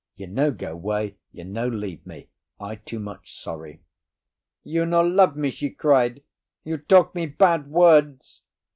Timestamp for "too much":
2.77-3.35